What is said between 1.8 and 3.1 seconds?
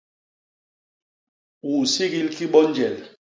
nsigil ki bo njel?